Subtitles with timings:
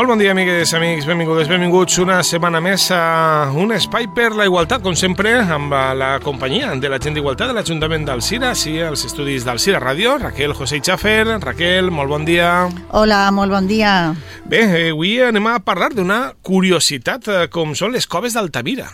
[0.00, 4.46] Molt bon dia, amigues, amics, benvingudes, benvinguts una setmana més a un espai per la
[4.48, 9.04] igualtat, com sempre, amb la companyia de la gent d'Igualtat de l'Ajuntament d'Alcira, sí, als
[9.04, 11.26] estudis d'Alcira Ràdio, Raquel José Chafer.
[11.44, 12.48] Raquel, molt bon dia.
[12.96, 14.14] Hola, molt bon dia.
[14.48, 18.88] Bé, eh, avui anem a parlar d'una curiositat, eh, com són les coves d'Altamira.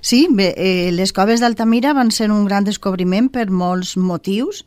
[0.00, 4.64] Sí, bé, eh, les coves d'Altamira van ser un gran descobriment per molts motius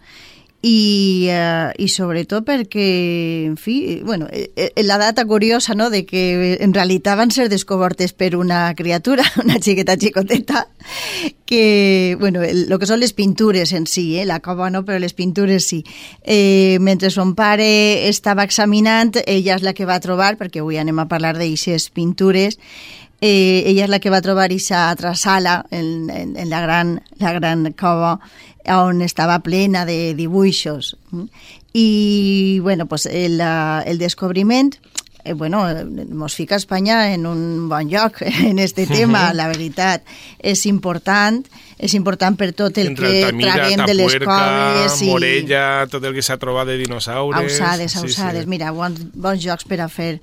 [0.61, 2.87] i, eh, i sobretot perquè,
[3.47, 7.47] en fi, bueno, eh, eh, la data curiosa, no?, de que en realitat van ser
[7.49, 10.67] descobertes per una criatura, una xiqueta xicoteta,
[11.45, 14.99] que, bueno, el, lo que són les pintures en si, eh, la cova no, però
[14.99, 15.83] les pintures sí.
[16.23, 20.99] Eh, mentre son pare estava examinant, ella és la que va trobar, perquè avui anem
[20.99, 22.59] a parlar d'aixes pintures,
[23.21, 26.99] eh, ella és la que va trobar aquesta altra sala en, en, en la, gran,
[27.19, 28.19] la gran cova
[28.67, 30.97] on estava plena de dibuixos.
[31.73, 34.75] I, bueno, pues el, el descobriment
[35.23, 35.65] eh, bueno,
[36.09, 40.03] mos fica Espanya en un bon lloc en este tema, la veritat.
[40.39, 41.45] És important,
[41.79, 44.99] és important per tot el Entre que Altamira, traguem de les coves.
[44.99, 45.09] I...
[45.13, 47.39] Morella, tot el que s'ha trobat de dinosaures...
[47.39, 48.43] Ausades, ausades.
[48.43, 48.51] Sí, sí.
[48.51, 50.17] Mira, bons, bons jocs per a fer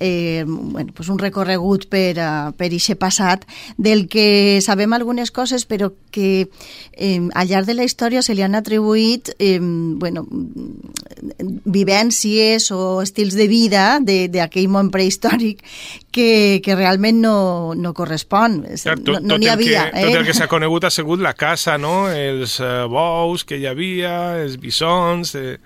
[0.00, 3.44] eh, bueno, pues un recorregut per, uh, per ixe passat
[3.76, 6.48] del que sabem algunes coses però que
[6.96, 10.24] eh, al llarg de la història se li han atribuït eh, bueno,
[11.68, 15.60] vivències o estils de vida d'aquell món prehistòric
[16.10, 18.64] que, que realment no, no correspon.
[18.64, 19.84] Clar, tot, no n'hi havia.
[19.92, 20.08] Que, eh?
[20.08, 22.08] Tot el que s'ha conegut ha sigut la casa, no?
[22.12, 25.34] els uh, bous que hi havia, els bisons...
[25.38, 25.56] Eh...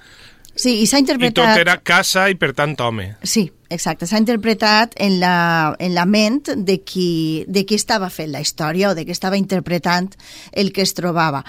[0.55, 1.35] Sí, i s'ha interpretat...
[1.35, 3.11] I tot era casa i, per tant, home.
[3.27, 8.31] Sí, Exacte, s'ha interpretat en la, en la ment de qui, de qui estava fent
[8.31, 10.13] la història o de qui estava interpretant
[10.53, 11.41] el que es trobava.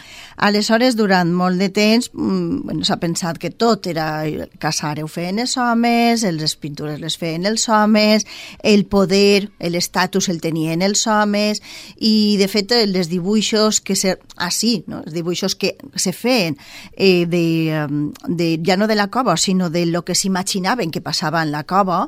[0.47, 4.25] Aleshores, durant molt de temps, mm, bueno, s'ha pensat que tot era
[4.59, 8.25] casar ho feien els homes, les pintures les feien els homes,
[8.63, 11.61] el poder, l'estatus el tenien els homes,
[11.97, 14.17] i de fet els dibuixos que se...
[14.35, 15.03] Ah, sí, no?
[15.05, 16.57] els dibuixos que se feien
[16.97, 17.85] eh, de,
[18.27, 21.63] de, ja no de la cova, sinó de lo que s'imaginaven que passava en la
[21.63, 22.07] cova,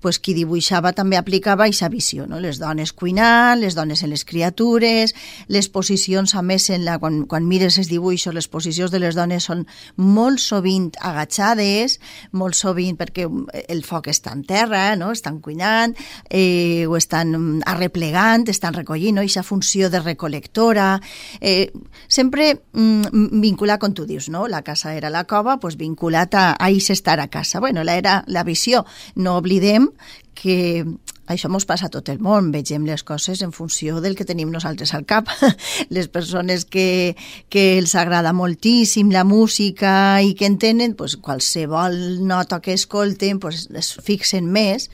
[0.00, 2.40] pues, qui dibuixava també aplicava aquesta visió, no?
[2.40, 5.14] les dones cuinant, les dones en les criatures,
[5.48, 9.18] les posicions, a més, en la, quan, quan mires els dibuixos, les posicions de les
[9.18, 9.66] dones són
[9.96, 11.98] molt sovint agachades,
[12.32, 13.28] molt sovint perquè
[13.68, 15.12] el foc està en terra, no?
[15.12, 15.94] estan cuinant,
[16.28, 19.24] eh, o estan arreplegant, estan recollint, no?
[19.24, 20.94] aquesta funció de recolectora,
[21.40, 21.70] eh,
[22.08, 24.46] sempre mm, vinculat, com tu dius, no?
[24.48, 27.60] la casa era la cova, pues, vinculat a, a estar a casa.
[27.60, 29.89] Bueno, la era la visió, no oblidem
[30.34, 30.84] que
[31.30, 34.50] això ens passa a tot el món, vegem les coses en funció del que tenim
[34.50, 35.28] nosaltres al cap.
[35.94, 37.14] Les persones que,
[37.48, 39.92] que els agrada moltíssim la música
[40.26, 44.90] i que entenen, pues, qualsevol nota que escolten, pues, es fixen més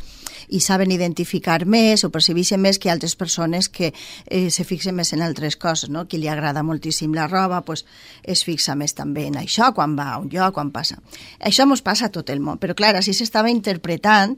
[0.53, 3.93] i saben identificar més o percebeixen més que altres persones que
[4.27, 6.05] eh, se fixen més en altres coses, no?
[6.07, 7.87] Qui li agrada moltíssim la roba, pues,
[8.23, 11.01] es fixa més també en això, quan va a un lloc, quan passa.
[11.41, 14.37] Això ens passa a tot el món, però clar, així s'estava interpretant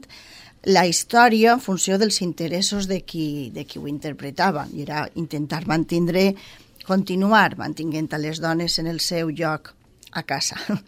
[0.63, 5.65] la història en funció dels interessos de qui, de qui ho interpretava, i era intentar
[5.67, 6.33] mantindre,
[6.85, 9.73] continuar mantinguent a les dones en el seu lloc
[10.11, 10.57] a casa.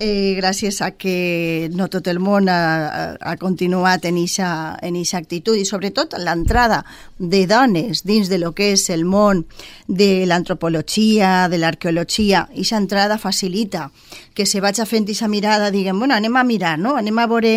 [0.00, 5.18] Eh, gràcies a que no tot el món ha, ha continuat en eixa en eixa
[5.18, 6.84] actitud i sobretot l'entrada
[7.18, 9.42] de dones dins de lo que és el món
[9.88, 13.88] de l'antropologia, de l'arqueologia, eixa entrada facilita
[14.38, 16.94] que se vaig fent eixa mirada, diguem, bueno, anem a mirar, no?
[16.94, 17.56] anem a veure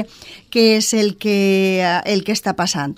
[0.49, 2.97] què és el que, el que està passant.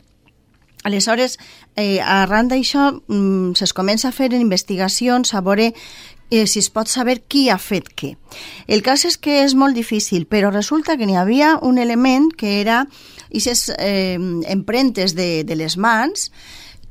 [0.84, 1.38] Aleshores,
[1.76, 5.74] eh, arran d'això, mm, es comença a fer investigacions a veure
[6.34, 8.16] eh, si es pot saber qui ha fet què.
[8.68, 12.60] El cas és que és molt difícil, però resulta que n'hi havia un element que
[12.62, 12.84] era
[13.30, 14.18] aquestes eh,
[14.50, 16.32] empremtes de, de les mans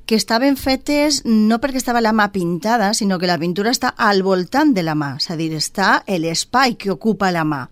[0.06, 4.23] que estaven fetes no perquè estava la mà pintada, sinó que la pintura està al
[4.23, 7.65] voltant de la mà, és a dir, està l'espai que ocupa la mà.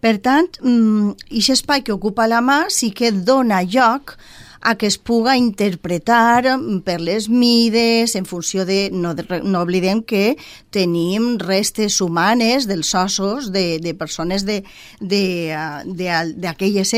[0.00, 4.98] Per tant, aquest espai que ocupa la mà sí que dona lloc a que es
[4.98, 8.90] puga interpretar per les mides, en funció de...
[8.90, 10.36] No, no oblidem que
[10.74, 14.94] tenim restes humanes dels ossos de, de persones d'aquelles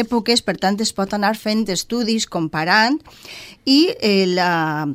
[0.01, 2.97] èpoques, per tant es pot anar fent estudis comparant
[3.69, 4.89] i eh, la,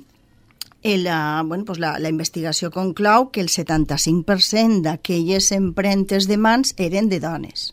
[0.84, 7.10] la, bueno, pues la, la investigació conclou que el 75% d'aquelles empremtes de mans eren
[7.10, 7.72] de dones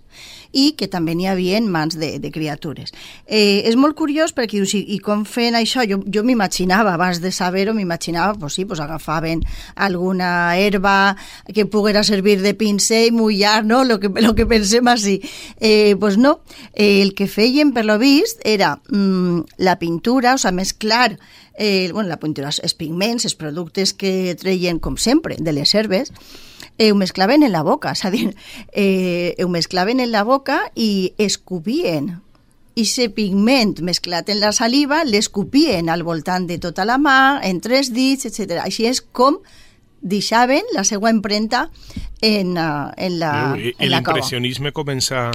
[0.53, 2.93] i que també n'hi havia en mans de, de criatures.
[3.27, 5.85] Eh, és molt curiós perquè dius, i, i com feien això?
[5.89, 9.45] Jo, jo m'imaginava, abans de saber-ho, m'imaginava, pues sí, pues agafaven
[9.77, 11.17] alguna herba
[11.55, 13.85] que poguera servir de pincell, mullar, no?
[13.85, 15.21] Lo que, lo que pensem així.
[15.61, 16.41] Eh, pues no,
[16.75, 21.15] eh, el que feien, per lo vist, era mm, la pintura, o sigui, més clar,
[21.55, 26.11] eh, bueno, la pintura, els pigments, els productes que treien, com sempre, de les herbes,
[26.81, 28.31] eh, ho mesclaven en la boca, és a dir,
[28.73, 32.15] eh, ho mesclaven en la boca i escupien
[32.75, 37.61] i se pigment mesclat en la saliva l'escupien al voltant de tota la mà, en
[37.61, 38.63] tres dits, etc.
[38.65, 39.37] Així és com
[40.03, 41.69] deixaven la seva empremta
[42.23, 44.17] en, uh, en la, en la cova.
[44.19, 45.31] L'impressionisme comença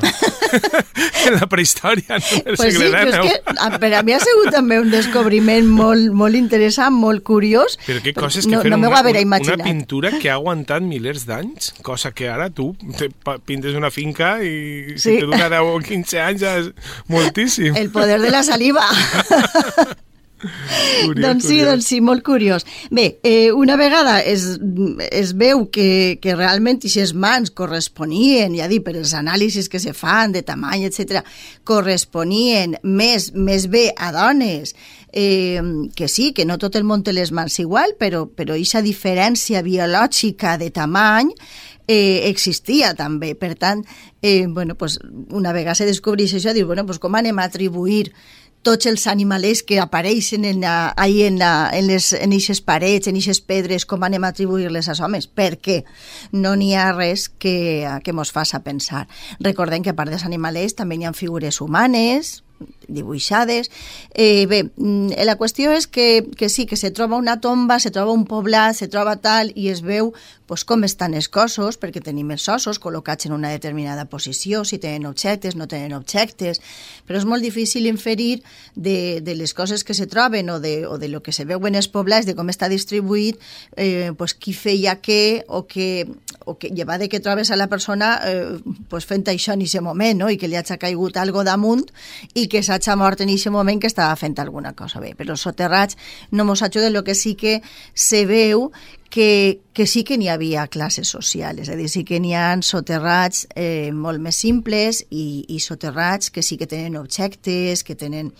[1.25, 2.41] en la prehistòria, no?
[2.45, 6.11] El Pues sí, és que a- per a mi ha sigut també un descobriment molt,
[6.13, 7.77] molt interessant, molt curiós.
[7.87, 9.63] Però què coses no, que no feren m'ho una, una imaginat.
[9.65, 13.09] pintura que ha aguantat milers d'anys, cosa que ara tu te
[13.45, 15.17] pintes una finca i si Sí.
[15.19, 16.71] te dura 10 o 15 anys és
[17.07, 17.75] moltíssim.
[17.75, 18.85] El poder de la saliva.
[21.05, 21.69] Curiós, doncs sí, curiós.
[21.69, 22.65] doncs sí, molt curiós.
[22.91, 24.59] Bé, eh, una vegada es,
[25.11, 29.93] es veu que, que realment aquestes mans corresponien, ja dic, per els anàlisis que se
[29.93, 31.21] fan de tamany, etc,
[31.63, 34.75] corresponien més, més bé a dones,
[35.11, 35.61] eh,
[35.95, 39.63] que sí, que no tot el món té les mans igual, però però aquesta diferència
[39.65, 41.31] biològica de tamany
[41.87, 43.33] eh, existia també.
[43.35, 43.85] Per tant,
[44.21, 44.99] eh, bueno, pues,
[45.29, 48.11] una vegada se descobreix això, diu, bueno, pues, com anem a atribuir
[48.65, 53.39] tots els animalers que apareixen en, ahí en, en, les, en eixes parets, en eixes
[53.39, 55.29] pedres, com anem a atribuir-les als homes?
[55.29, 55.83] Perquè
[56.33, 59.05] no n'hi ha res que, que mos faça pensar.
[59.39, 62.39] Recordem que a part dels animalers també hi ha figures humanes,
[62.87, 63.71] dibuixades.
[64.13, 67.91] Eh, bé, mm, la qüestió és que, que sí, que se troba una tomba, se
[67.91, 70.13] troba un poblat, se troba tal, i es veu
[70.45, 74.77] pues, com estan els cossos, perquè tenim els ossos col·locats en una determinada posició, si
[74.77, 76.61] tenen objectes, no tenen objectes,
[77.07, 78.43] però és molt difícil inferir
[78.75, 81.65] de, de les coses que se troben o de, o de lo que se veu
[81.65, 83.41] en els poblats, de com està distribuït,
[83.75, 86.05] eh, pues, qui feia què, o que,
[86.45, 88.59] o que lleva de que trobes a la persona eh,
[88.89, 90.29] pues, fent això en aquest moment, no?
[90.29, 91.85] i que li hagi caigut algo damunt
[92.33, 95.13] i que s'hagi mort en aquest moment que estava fent alguna cosa bé.
[95.17, 95.97] Però els soterrats
[96.31, 97.61] no mos ajuden, el que sí que
[97.93, 98.71] se veu
[99.09, 102.47] que, que sí que n'hi havia classes socials, és a dir, sí que n'hi ha
[102.63, 108.31] soterrats eh, molt més simples i, i soterrats que sí que tenen objectes, que tenen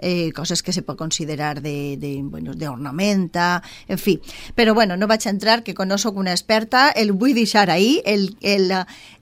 [0.00, 4.18] eh, coses que se pot considerar de, de, bueno, d'ornamenta, en fi.
[4.56, 8.34] Però bueno, no vaig entrar, que no sóc una experta, el vull deixar ahí, el,
[8.40, 8.72] el,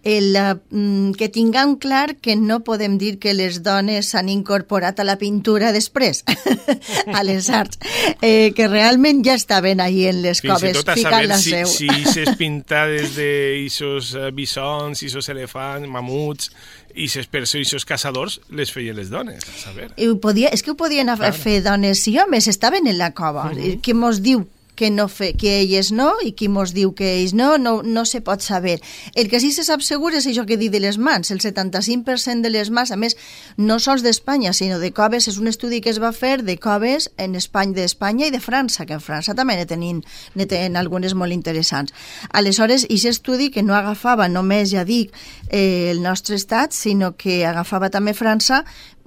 [0.02, 5.06] el, el, que tinguem clar que no podem dir que les dones s'han incorporat a
[5.06, 6.24] la pintura després,
[7.18, 7.80] a les arts,
[8.22, 11.38] eh, que realment ja estaven ahí en les Fins coves tot a ficant saber la
[11.42, 11.88] si, seu.
[11.88, 13.30] si ses pintades de
[13.64, 16.52] isos eh, bisons, isos elefants, mamuts,
[16.94, 19.90] i ses persones, isos caçadors, les feien les dones, a saber.
[19.96, 21.34] I ho podia, és que ho podien claro.
[21.36, 23.50] fer dones i homes, estaven en la cova.
[23.50, 23.80] Uh -huh.
[23.80, 24.46] Qui mos diu
[24.78, 28.04] que, no fe, que elles no i qui mos diu que ells no, no, no
[28.06, 28.78] se pot saber.
[29.18, 31.32] El que sí se sap segur és això que dit de les mans.
[31.34, 33.18] El 75% de les mans, a més,
[33.58, 37.10] no sols d'Espanya, sinó de coves, és un estudi que es va fer de coves
[37.18, 40.04] en Espanya, d'Espanya i de França, que en França també ne tenen,
[40.38, 41.92] ne tenen algunes molt interessants.
[42.30, 45.10] Aleshores, aquest estudi que no agafava només, ja dic,
[45.50, 48.62] eh, el nostre estat, sinó que agafava també França,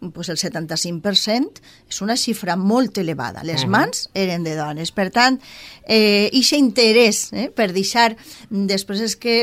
[0.09, 3.43] pues el 75% és una xifra molt elevada.
[3.45, 4.89] Les mans eren de dones.
[4.91, 5.37] Per tant,
[5.85, 8.15] eh, ixe interès eh, per deixar...
[8.49, 9.35] Després és que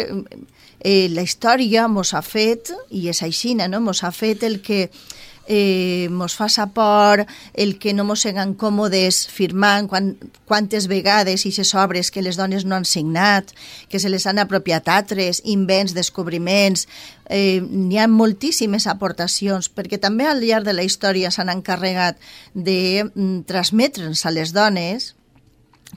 [0.80, 3.80] eh, la història mos ha fet, i és aixina, no?
[3.80, 4.88] mos ha fet el que
[5.48, 7.24] eh, mos fa sa por,
[7.54, 10.12] el que no mos siguem còmodes firmant quan,
[10.46, 13.50] quantes vegades i obres que les dones no han signat,
[13.88, 16.86] que se les han apropiat altres, invents, descobriments,
[17.26, 22.20] eh, n'hi ha moltíssimes aportacions, perquè també al llarg de la història s'han encarregat
[22.54, 25.14] de mm, transmetre'ns a les dones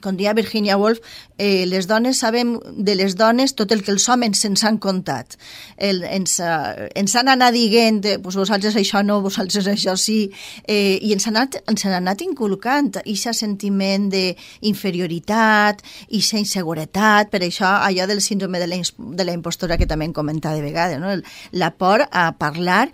[0.02, 1.00] com dia Virginia Woolf,
[1.38, 5.36] eh, les dones sabem de les dones tot el que els homes se'ns han contat.
[5.76, 10.18] El, ens, uh, ens han anat dient, eh, pues vosaltres això no, vosaltres això sí,
[10.66, 17.42] eh, i ens han anat, ens han anat inculcant aquest sentiment d'inferioritat, aquesta inseguretat, per
[17.46, 21.00] això allò del síndrome de la, de la impostora que també hem comentat de vegades,
[21.00, 21.12] no?
[21.12, 22.90] El, la por a parlar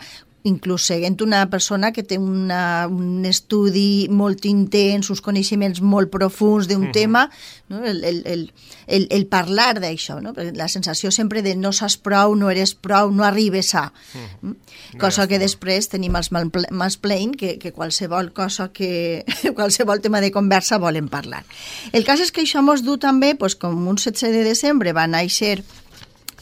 [0.47, 6.68] inclús seguint una persona que té una, un estudi molt intens, uns coneixements molt profuns
[6.68, 6.92] d'un uh -huh.
[6.92, 7.30] tema,
[7.68, 7.85] no?
[7.85, 8.52] el, el, el,
[8.87, 10.33] el, el parlar d'això, no?
[10.37, 13.92] la sensació sempre de no saps prou, no eres prou, no arribes a...
[14.14, 14.57] Uh -huh.
[14.99, 19.25] Cosa que després tenim els mansplain, que, que qualsevol cosa que...
[19.57, 21.45] qualsevol tema de conversa volen parlar.
[21.92, 25.07] El cas és que això mos du també, pues, com un 16 de desembre va
[25.07, 25.62] néixer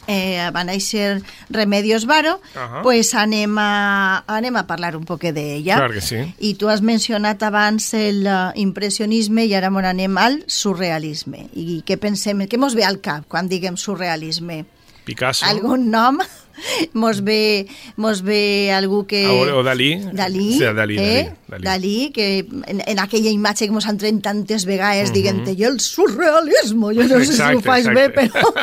[0.07, 2.81] eh, va néixer Remedios Varo, uh -huh.
[2.81, 5.75] pues anem a, anem a parlar un poc d'ella.
[5.75, 6.33] Clar que sí.
[6.39, 11.49] I tu has mencionat abans l'impressionisme i ara anem al surrealisme.
[11.53, 14.65] I què pensem, què mos ve al cap quan diguem surrealisme?
[15.05, 15.45] Picasso.
[15.45, 16.19] Algun nom?
[16.93, 19.27] mos ve, mos ve algú que...
[19.27, 19.97] O, o Dalí.
[20.13, 21.33] Dalí, sí, Dalí, eh?
[21.47, 25.21] Dalí, Dalí, que en, en aquella imatge que mos han tret tantes vegades uh -huh.
[25.21, 28.07] dient i el surrealisme, jo no sé exacte, si ho faig exacte.
[28.07, 28.53] bé, però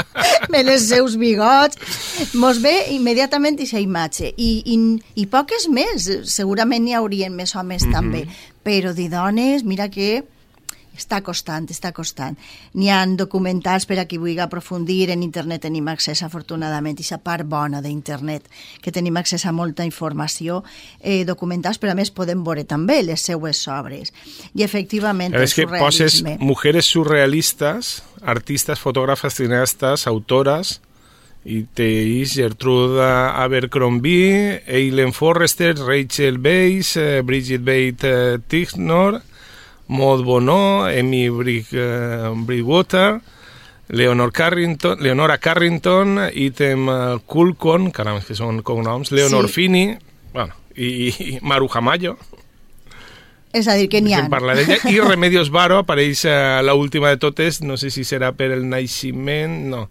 [0.51, 1.77] me les seus bigots,
[2.35, 4.35] mos ve immediatament aquesta imatge.
[4.37, 4.77] I, i,
[5.15, 7.93] i poques més, segurament n'hi haurien més homes uh -huh.
[7.93, 8.27] també,
[8.65, 10.25] però de dones, mira que
[10.97, 12.37] està costant, està costant.
[12.79, 17.21] N'hi han documentals per a qui vulgui aprofundir, en internet tenim accés afortunadament, i la
[17.23, 18.49] part bona d'internet,
[18.83, 20.63] que tenim accés a molta informació,
[21.01, 24.13] eh, documentals, però a més podem veure també les seues obres.
[24.55, 30.81] I efectivament és que poses mujeres surrealistes, artistes, fotògrafes, cineastes, autores,
[31.45, 39.21] i teis Gertruda Abercrombie, Eileen Forrester, Rachel Weisz, eh, Bridget Bate eh, Tignor,
[39.89, 43.21] Maud Bonneau, Amy Brig, uh, Brigwater,
[43.89, 46.89] Leonor Carrington, Leonora Carrington, Item
[47.27, 49.59] Kulkon, caram, que són cognoms, Leonor sí.
[49.59, 49.85] Fini,
[50.33, 52.17] bueno, i, i Maru Jamayo.
[53.55, 54.25] És a dir, que n'hi ha.
[54.27, 54.81] d'ella.
[54.91, 59.61] I Remedios Varo apareix uh, l'última de totes, no sé si serà per el naixement,
[59.71, 59.85] no,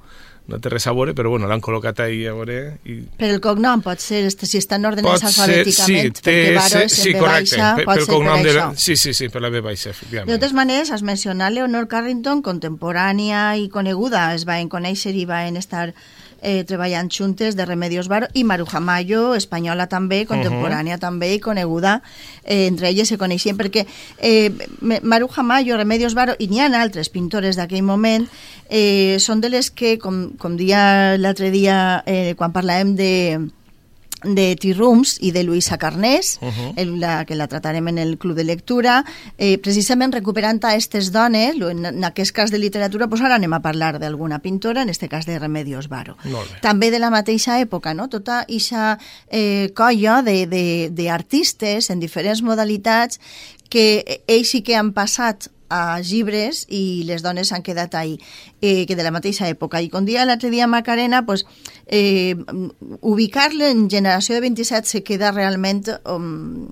[0.52, 2.58] no té res a veure, però bueno, l'han col·locat ahí a veure.
[2.84, 2.98] I...
[3.20, 7.56] Per el cognom pot ser, si estan ordenats alfabèticament, sí, té, Varo és sí, correcte,
[7.56, 9.64] baixa, per, pot pel ser cognom per de la, Sí, sí, sí, per la B
[9.64, 10.32] baixa, efectivament.
[10.32, 15.56] De totes maneres, has mencionat Leonor Carrington, contemporània i coneguda, es van conèixer i van
[15.62, 15.94] estar
[16.44, 21.02] eh, treballant juntes de Remedios Varo i Maruja Mayo, espanyola també, contemporània uh -huh.
[21.08, 22.02] també i coneguda.
[22.44, 23.88] Eh, entre elles se coneixien perquè
[24.20, 24.52] eh,
[25.02, 28.28] Maruja Mayo, Remedios Varo i n'hi ha altres pintores d'aquell moment
[28.70, 33.14] eh, són de les que, com, com dia l'altre dia eh, quan parlàvem de
[34.24, 36.74] de T-Rooms i de Luisa Carnés, uh -huh.
[36.75, 39.06] el, la, que la tratarem en el Club de Lectura,
[39.38, 43.53] eh, precisament recuperant a aquestes dones, en, en aquest cas de literatura, pues ara anem
[43.53, 46.18] a parlar d'alguna pintora, en aquest cas de Remedios Varo.
[46.62, 48.08] També de la mateixa època, no?
[48.10, 48.98] tota aquesta
[49.30, 53.20] eh, colla d'artistes en diferents modalitats
[53.70, 58.20] que ells sí que han passat a llibres i les dones han quedat ahí,
[58.62, 59.82] eh, que de la mateixa època.
[59.82, 61.46] I com dia l'altre dia Macarena, pues,
[61.88, 62.36] eh,
[63.01, 66.67] ubicar-le en generació de 27 se queda realment um,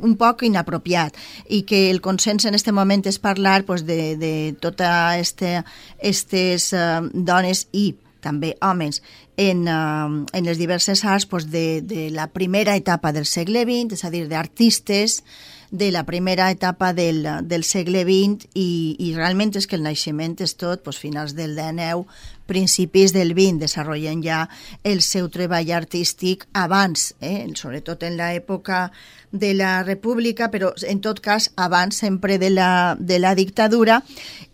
[0.00, 1.16] un poc inapropiat
[1.48, 7.08] i que el consens en este moment és parlar pues, de, de tota este, uh,
[7.12, 9.02] dones i també homes
[9.38, 13.94] en, uh, en les diverses arts pues, de, de la primera etapa del segle XX,
[13.94, 15.22] és a dir, d'artistes,
[15.70, 20.38] de la primera etapa del, del segle XX i, i realment és que el naixement
[20.40, 22.08] és tot doncs, finals del XIX,
[22.48, 24.40] principis del XX, desenvolupant ja
[24.84, 27.44] el seu treball artístic abans, eh?
[27.54, 28.88] sobretot en l'època
[29.30, 34.00] de la República, però en tot cas abans sempre de la, de la dictadura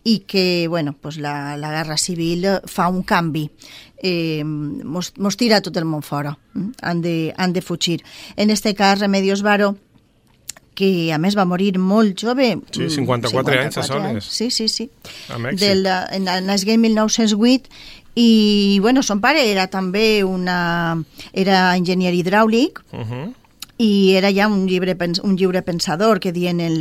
[0.02, 3.48] i que bueno, pues la, la Guerra Civil fa un canvi
[4.04, 6.66] eh, mos, mos tira tot el món fora eh?
[6.82, 8.02] han, de, han de fugir
[8.36, 9.78] en este cas Remedios Varo
[10.74, 12.50] que a més va morir molt jove.
[12.70, 14.30] Sí, 54, 54 anys a Soles.
[14.30, 14.88] Sí, sí, sí.
[15.30, 15.62] A Mèxic.
[15.62, 17.70] Del, en, en 1908
[18.14, 20.98] i, bueno, son pare era també una...
[21.32, 23.24] era enginyer hidràulic, uh -huh
[23.76, 26.78] i era ja un llibre, un llibre pensador que dient en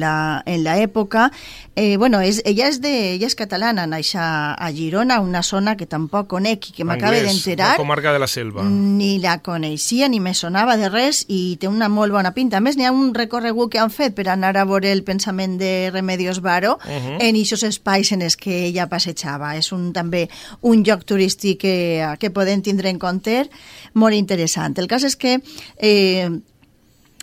[0.64, 1.32] l'època.
[1.76, 5.88] Eh, bueno, és, ella, és de, ella és catalana, naixa a Girona, una zona que
[5.90, 7.74] tampoc conec i que m'acaba d'enterar.
[7.74, 8.68] La comarca de la Selva.
[8.70, 12.62] Ni la coneixia, ni me sonava de res i té una molt bona pinta.
[12.62, 15.58] A més, n'hi ha un recorregut que han fet per anar a veure el pensament
[15.58, 17.18] de Remedios Varo uh -huh.
[17.20, 19.58] en aquests espais en els que ella passejava.
[19.58, 20.30] És un, també
[20.62, 23.50] un lloc turístic que, que podem tindre en compte
[23.94, 24.78] molt interessant.
[24.78, 25.42] El cas és que
[25.78, 26.30] eh,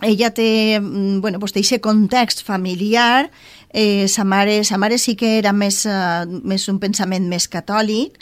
[0.02, 3.30] ella té, mm, bueno, pues, té context familiar,
[3.71, 8.19] eh, sa, mare, sa mare sí que era més, uh, més un pensament més catòlic,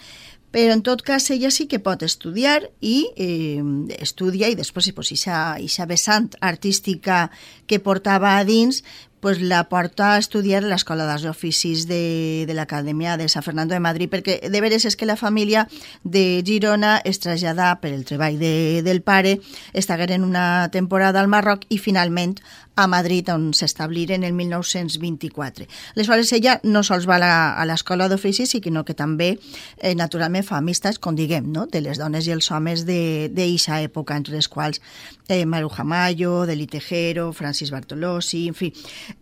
[0.51, 3.61] però en tot cas ella sí que pot estudiar i eh,
[4.01, 7.27] estudia i després pues, ixa, ixa vessant artística
[7.69, 8.81] que portava a dins
[9.21, 13.75] pues la porta a estudiar a l'Escola dels Oficis de, de l'Acadèmia de San Fernando
[13.75, 15.67] de Madrid, perquè de veres és que la família
[16.05, 19.39] de Girona es traslladà per el treball de, del pare,
[19.73, 22.39] estagueren una temporada al Marroc i finalment
[22.79, 25.67] a Madrid, on s'establiren en el 1924.
[25.97, 29.33] Aleshores, ella no sols va a l'escola d'oficis, sinó que també,
[29.79, 31.67] eh, naturalment, fa amistats, com diguem, no?
[31.67, 34.81] de les dones i els homes d'eixa època, entre les quals
[35.27, 38.73] eh, Maruja Mayo, Deli Tejero, Francis Bartolossi, en fi.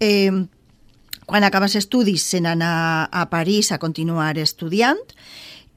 [0.01, 0.31] Eh,
[1.25, 5.01] quan acaba els estudis se n'anà a París a continuar estudiant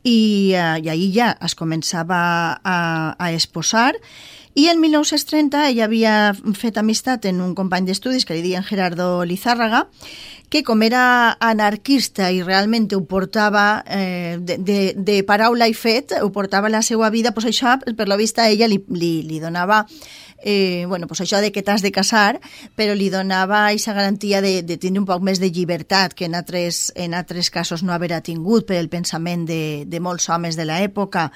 [0.04, 2.20] i, uh, i ahir ja es començava
[2.64, 2.78] a,
[3.18, 3.94] a exposar
[4.60, 9.24] I en 1930 ella había fet amistat en un company d'estudis que li diuen Gerardo
[9.24, 9.86] Lizárraga,
[10.52, 16.12] que com era anarquista i realment ho portava eh, de, de, de paraula i fet,
[16.20, 19.86] ho portava la seva vida, doncs això, per la vista, ella li, li, li donava
[20.42, 22.40] eh, bueno, pues això de que t'has de casar,
[22.76, 26.36] però li donava aquesta garantia de, de tenir un poc més de llibertat que en
[26.36, 30.66] altres, en altres casos no haver tingut per el pensament de, de molts homes de
[30.66, 31.30] l'època.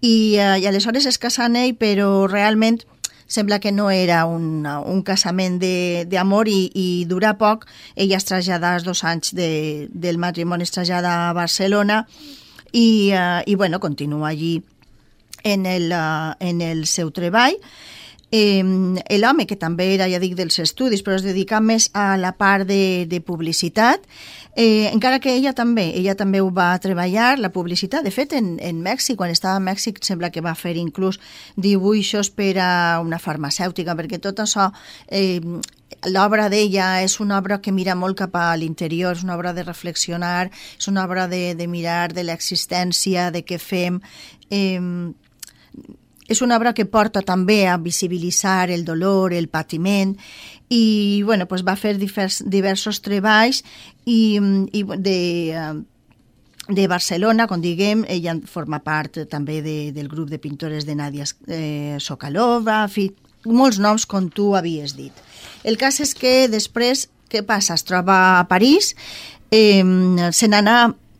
[0.00, 2.82] I, eh, I aleshores es casen ell, però realment
[3.26, 7.66] sembla que no era un, un casament d'amor i, i dura poc.
[7.96, 12.04] Ella es trasllada als dos anys de, del matrimoni, es trasllada a Barcelona
[12.72, 14.62] i, uh, i bueno, continua allí
[15.42, 17.58] en el, uh, en el seu treball.
[18.36, 18.62] Eh,
[19.16, 22.66] L'home, que també era, ja dic, dels estudis, però es dedica més a la part
[22.68, 24.04] de, de publicitat,
[24.56, 28.04] eh, encara que ella també, ella també ho va treballar, la publicitat.
[28.04, 31.20] De fet, en, en Mèxic, quan estava a Mèxic, sembla que va fer inclús
[31.56, 32.70] dibuixos per a
[33.04, 34.70] una farmacèutica, perquè tot això...
[35.08, 35.40] Eh,
[36.10, 39.62] L'obra d'ella és una obra que mira molt cap a l'interior, és una obra de
[39.62, 44.02] reflexionar, és una obra de, de mirar de l'existència, de què fem...
[44.50, 44.82] Eh,
[46.28, 50.16] és una obra que porta també a visibilitzar el dolor, el patiment,
[50.68, 53.62] i bueno, pues va fer divers, diversos treballs
[54.04, 54.40] i,
[54.72, 55.20] i de,
[56.68, 61.26] de Barcelona, com diguem, ella forma part també de, del grup de pintores de Nadia
[61.46, 63.12] eh, Sokalova, fi,
[63.46, 65.14] molts noms com tu havies dit.
[65.62, 67.78] El cas és que després, què passa?
[67.78, 68.94] Es troba a París,
[69.54, 69.82] eh,
[70.32, 70.78] se n'anà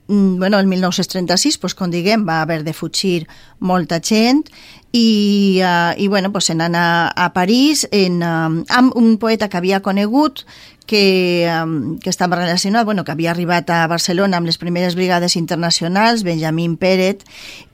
[0.08, 3.26] bueno, el 1936, pues, com diguem, va haver de fugir
[3.58, 4.44] molta gent
[4.92, 9.58] i, uh, i bueno, pues, se n'anà a París en, uh, amb un poeta que
[9.58, 10.44] havia conegut
[10.86, 11.50] que,
[12.02, 16.76] que estava relacionat, bueno, que havia arribat a Barcelona amb les primeres brigades internacionals, Benjamín
[16.78, 17.26] Pérez,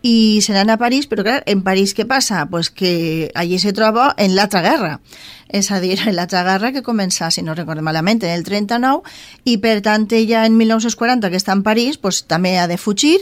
[0.03, 2.47] i se n'anà a París, però clar, en París què passa?
[2.51, 4.97] Pues que allí se troba en l'altra guerra,
[5.53, 9.05] és a dir, en l'altra guerra que comença, si no recordo malament, en el 39,
[9.45, 13.19] i per tant ella en 1940, que està en París, pues, també ha de fugir,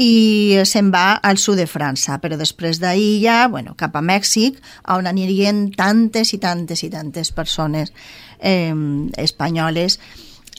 [0.00, 4.56] i se'n va al sud de França, però després d'ahir ja, bueno, cap a Mèxic,
[4.88, 7.92] on anirien tantes i tantes i tantes persones
[8.40, 8.74] eh,
[9.16, 10.00] espanyoles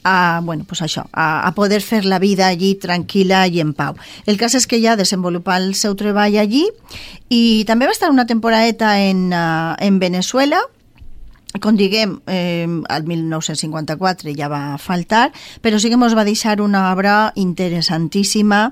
[0.03, 3.97] a, bueno, pues això, a, a poder fer la vida allí tranquil·la i en pau.
[4.25, 6.65] El cas és que ja desenvolupar el seu treball allí
[7.29, 10.61] i també va estar una temporadeta en, uh, en Venezuela,
[11.59, 16.93] com diguem, eh, el 1954 ja va faltar, però sí que ens va deixar una
[16.93, 18.71] obra interessantíssima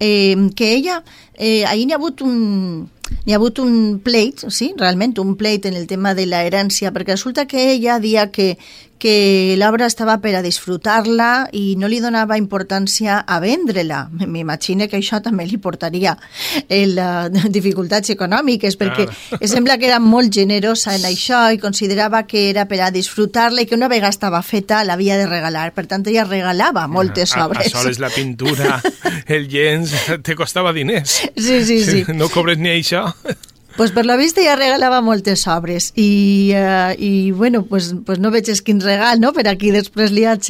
[0.00, 1.02] eh, que ella,
[1.34, 2.88] eh, ahir n'hi ha hagut un,
[3.24, 6.92] hi ha hagut un pleit, sí, realment un pleit en el tema de la herència,
[6.94, 8.56] perquè resulta que ella dia que,
[8.98, 14.06] que l'obra estava per a disfrutar-la i no li donava importància a vendre-la.
[14.24, 16.16] M'imagino que això també li portaria
[16.68, 19.48] el, uh, dificultats econòmiques, perquè claro.
[19.48, 23.68] sembla que era molt generosa en això i considerava que era per a disfrutar-la i
[23.68, 25.70] que una vegada estava feta l'havia de regalar.
[25.76, 27.72] Per tant, ella regalava moltes ah, obres.
[27.72, 28.80] A, a soles la pintura,
[29.36, 29.92] el llenç,
[30.24, 31.20] te costava diners.
[31.36, 32.04] Sí, sí, sí.
[32.16, 33.08] No cobres ni això.
[33.76, 38.30] Pues per la vista ja regalava moltes obres i, uh, i bueno, pues, pues no
[38.32, 39.34] veig quin regal, no?
[39.36, 40.48] per aquí després li haig,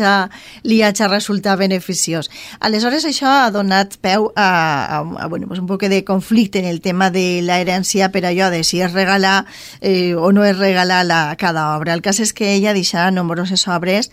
[0.63, 2.31] li haig a resultar beneficiós.
[2.63, 6.71] Aleshores això ha donat peu a, a, a bueno, pues un poc de conflicte en
[6.71, 9.41] el tema de la herència per allò de si és regalar
[9.81, 11.99] eh, o no és regalar la, cada obra.
[11.99, 14.13] El cas és que ella deixa nombroses obres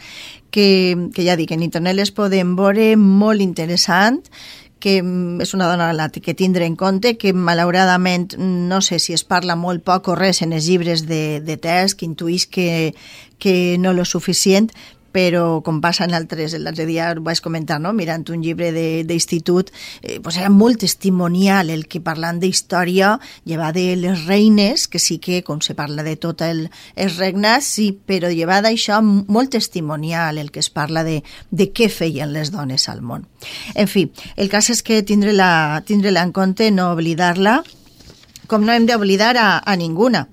[0.49, 4.23] que, que ja dic, en internet les podem veure molt interessant,
[4.83, 9.15] que mm, és una dona la que tindre en compte, que malauradament no sé si
[9.15, 12.91] es parla molt poc o res en els llibres de, de test, que intuís que,
[13.39, 14.73] que no lo suficient,
[15.13, 17.93] però com passa en altres, l'altre dia ho vaig comentar, no?
[17.93, 18.71] mirant un llibre
[19.05, 19.69] d'institut,
[20.01, 23.13] eh, pues era molt testimonial el que parlant d'història
[23.45, 27.69] lleva de les reines, que sí que com se parla de tot el, els regnes,
[27.77, 31.21] sí, però lleva d'això molt testimonial el que es parla de,
[31.51, 33.27] de què feien les dones al món.
[33.75, 37.61] En fi, el cas és que tindre-la tindre, en compte, no oblidar-la,
[38.47, 40.27] com no hem d'oblidar a, a ninguna.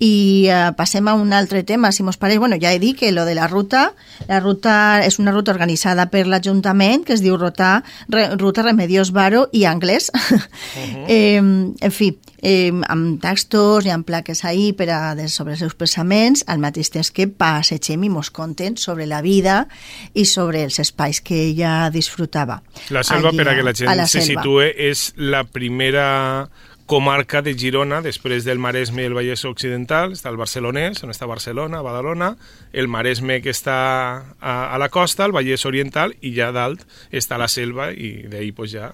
[0.00, 2.40] I uh, passem a un altre tema, si mos pareix.
[2.40, 3.92] Bueno, ja he dit que lo de la ruta,
[4.28, 9.12] la ruta és una ruta organitzada per l'Ajuntament que es diu Ruta, Re, ruta Remedios
[9.12, 10.10] Varo i Anglès.
[10.10, 11.04] Uh -huh.
[11.08, 15.60] eh, en fi, eh, amb textos i amb plaques ahí per a, de, sobre els
[15.60, 19.66] seus pensaments, al mateix temps que passegem i mos conten sobre la vida
[20.14, 22.62] i sobre els espais que ella disfrutava.
[22.90, 26.48] La selva, per a que la gent la se situe, és la primera
[26.90, 31.28] comarca de Girona, després del Maresme i el Vallès Occidental, està el Barcelonès, on està
[31.30, 32.32] Barcelona, Badalona,
[32.74, 33.76] el Maresme que està
[34.18, 36.82] a, a la costa, el Vallès Oriental, i ja dalt
[37.14, 38.90] està la selva, i d'ahir pues, ja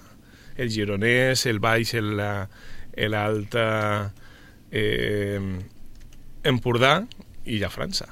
[0.61, 5.41] el gironès, el baix, l'alt eh,
[6.53, 6.93] Empordà
[7.49, 8.11] i ja França.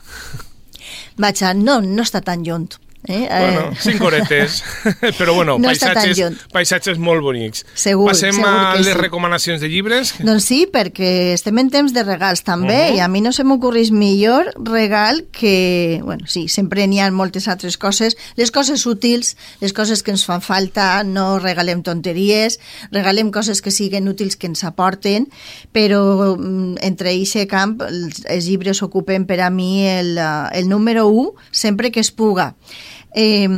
[1.21, 2.71] Vaja, no, no està tan lluny.
[3.08, 3.28] Eh?
[3.30, 4.63] Bueno, eh, cinc horetes,
[5.20, 7.65] però bueno, no paisatges, paisatges molt bonics.
[7.74, 8.98] Segur, Passem segur a les sí.
[9.00, 10.15] recomanacions de llibres.
[10.26, 12.98] Doncs sí, perquè estem en temps de regals també, uh -huh.
[12.98, 16.02] i a mi no se m'ocorreix millor regal que...
[16.04, 18.18] Bueno, sí, sempre n'hi ha moltes altres coses.
[18.36, 22.60] Les coses útils, les coses que ens fan falta, no regalem tonteries,
[22.91, 25.28] regalem coses que siguen útils, que ens aporten,
[25.72, 30.18] però mm, entre aquest camp els, els llibres ocupen per a mi el,
[30.52, 32.56] el número 1 sempre que es puga.
[33.15, 33.49] Eh,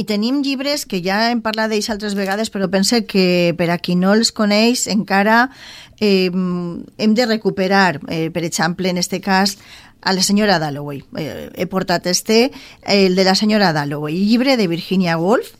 [0.00, 3.78] i tenim llibres que ja hem parlat d'ells altres vegades, però pense que per a
[3.78, 5.50] qui no els coneix encara
[6.00, 9.58] eh, hem de recuperar, eh, per exemple, en este cas,
[10.02, 11.04] a la senyora Dalloway.
[11.16, 12.50] Eh, he portat este,
[12.82, 15.52] el de la senyora Dalloway, llibre de Virginia Woolf,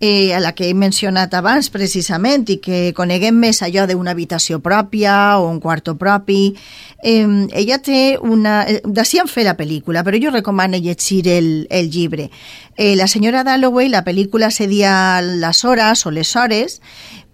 [0.00, 4.60] eh, a la que he mencionat abans precisament i que coneguem més allò d'una habitació
[4.60, 6.54] pròpia o un quarto propi.
[7.02, 8.62] Eh, ella té una...
[8.68, 12.30] Eh, D'ací en fer la pel·lícula, però jo recomano llegir el, el llibre.
[12.76, 16.80] Eh, la senyora Dalloway, la pel·lícula se dia les hores o les hores,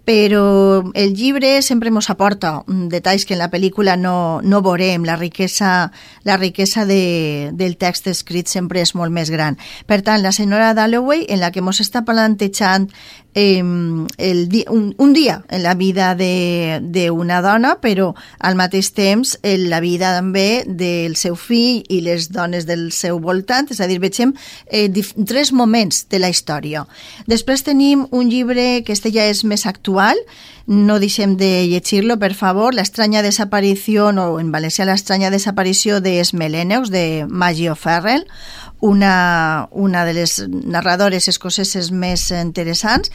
[0.05, 5.05] però el llibre sempre ens aporta detalls que en la pel·lícula no, no veurem.
[5.05, 5.91] La riquesa,
[6.23, 9.59] la riquesa de, del text escrit sempre és molt més gran.
[9.85, 12.89] Per tant, la senyora Dalloway, en la que ens està plantejant
[13.33, 13.63] eh,
[14.17, 19.69] el di un, un dia en la vida d'una dona, però al mateix temps en
[19.69, 23.99] la vida també del seu fill i les dones del seu voltant, és a dir,
[24.03, 24.33] vegem
[24.67, 24.89] eh,
[25.25, 26.85] tres moments de la història.
[27.27, 30.19] Després tenim un llibre que este ja és més actual,
[30.67, 36.91] no deixem de llegir-lo, per favor, l'estranya desaparició, o en valencià l'estranya desaparició de Esmeleneux,
[36.93, 38.27] de Maggie O'Farrell,
[38.81, 43.13] una, una de les narradores escoceses més interessants.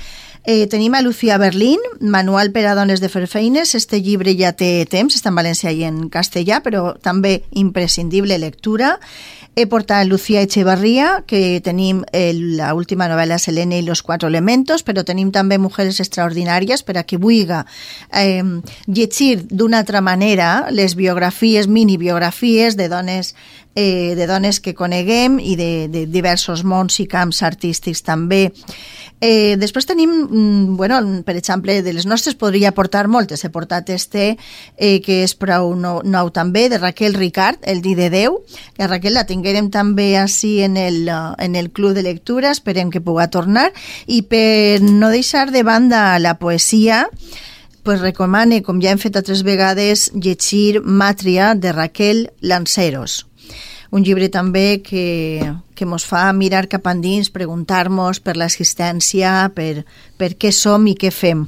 [0.49, 3.75] Eh, tenim a Lucía Berlín, Manual per a dones de fer feines.
[3.75, 8.93] Este llibre ja té temps, està en valencià i en castellà, però també imprescindible lectura.
[9.59, 14.87] He portat Lucía Echevarría, que tenim el, la última novel·la Selene i los quatre elementos,
[14.87, 17.65] però tenim també Mujeres extraordinàries per a qui vulga
[18.15, 18.45] eh,
[18.87, 23.35] llegir d'una altra manera les biografies, mini-biografies de dones
[23.77, 28.49] eh, de dones que coneguem i de, de diversos mons i camps artístics també.
[29.21, 33.45] Eh, després tenim, mm, bueno, per exemple, de les nostres podria portar moltes.
[33.45, 34.37] He portat este,
[34.77, 38.43] eh, que és prou nou, nou també, de Raquel Ricard, El di de Déu.
[38.77, 43.01] La Raquel la tinguérem també així en el, en el club de lectura, esperem que
[43.01, 43.73] puga tornar.
[44.07, 47.09] I per no deixar de banda la poesia,
[47.83, 53.27] pues recomane, com ja hem fet altres vegades, llegir Màtria de Raquel Lanceros
[53.91, 55.41] un llibre també que,
[55.75, 59.85] que mos fa mirar cap endins, preguntar-nos per l'existència, per,
[60.19, 61.47] per què som i què fem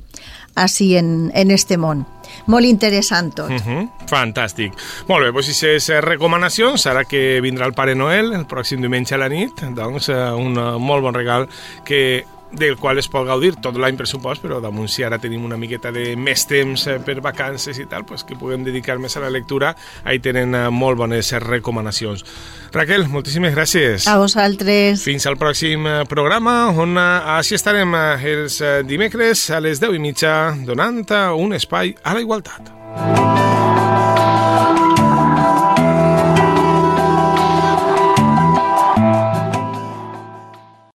[0.58, 2.04] així en, en este món.
[2.50, 3.50] Molt interessant tot.
[3.50, 3.88] Uh -huh.
[4.10, 4.72] Fantàstic.
[5.08, 9.18] Molt bé, doncs aquestes recomanacions, ara que vindrà el Pare Noel el pròxim diumenge a
[9.18, 11.48] la nit, doncs eh, un molt bon regal
[11.84, 15.44] que del qual es pot gaudir tot l'any per supost, però damunt si ara tenim
[15.44, 19.16] una miqueta de més temps eh, per vacances i tal, pues que puguem dedicar més
[19.16, 22.24] a la lectura, ahí tenen eh, molt bones recomanacions.
[22.72, 24.08] Raquel, moltíssimes gràcies.
[24.08, 25.04] A vosaltres.
[25.04, 30.34] Fins al pròxim eh, programa, on així estarem els dimecres a les 10 i mitja
[30.66, 31.04] donant
[31.36, 34.07] un espai a la igualtat.